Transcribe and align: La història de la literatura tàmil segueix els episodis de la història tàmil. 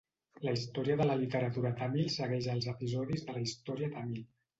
La 0.45 0.51
història 0.59 0.95
de 1.01 1.05
la 1.09 1.17
literatura 1.19 1.71
tàmil 1.81 2.09
segueix 2.13 2.47
els 2.55 2.65
episodis 2.73 3.27
de 3.29 3.37
la 3.37 3.45
història 3.49 3.91
tàmil. 3.93 4.25